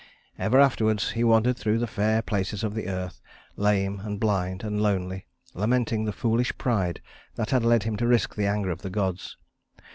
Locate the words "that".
7.35-7.51